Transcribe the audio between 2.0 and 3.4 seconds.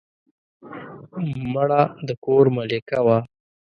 د کور ملکه وه